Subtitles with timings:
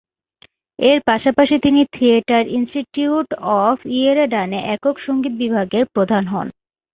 [0.79, 3.27] এর পাশাপাশি তিনি থিয়েটার ইনস্টিটিউট
[3.61, 6.47] অফ ইয়েরেভানে একক সংগীত বিভাগের প্রধান হন।